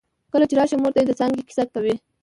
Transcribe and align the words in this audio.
کله 0.33 0.45
چې 0.49 0.55
راشې 0.59 0.75
مور 0.81 0.91
ته 0.93 0.99
يې 0.99 1.05
د 1.07 1.11
څانګې 1.19 1.43
کیسه 1.47 1.63
کوي 1.73 1.95